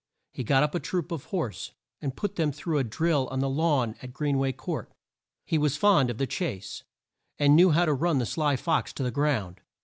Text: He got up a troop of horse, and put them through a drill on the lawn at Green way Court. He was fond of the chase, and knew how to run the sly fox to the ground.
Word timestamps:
He 0.31 0.43
got 0.43 0.63
up 0.63 0.73
a 0.73 0.79
troop 0.79 1.11
of 1.11 1.25
horse, 1.25 1.73
and 2.01 2.15
put 2.15 2.35
them 2.35 2.51
through 2.51 2.79
a 2.79 2.83
drill 2.83 3.27
on 3.27 3.39
the 3.39 3.47
lawn 3.47 3.93
at 4.01 4.13
Green 4.13 4.39
way 4.39 4.51
Court. 4.51 4.91
He 5.45 5.59
was 5.59 5.77
fond 5.77 6.09
of 6.09 6.17
the 6.17 6.25
chase, 6.25 6.81
and 7.37 7.55
knew 7.55 7.69
how 7.69 7.85
to 7.85 7.93
run 7.93 8.17
the 8.17 8.25
sly 8.25 8.55
fox 8.55 8.91
to 8.93 9.03
the 9.03 9.11
ground. 9.11 9.61